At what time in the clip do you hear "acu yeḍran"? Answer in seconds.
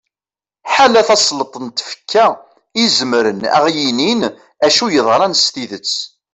4.65-5.33